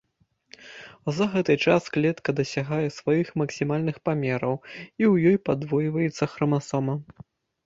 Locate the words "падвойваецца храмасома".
5.53-6.93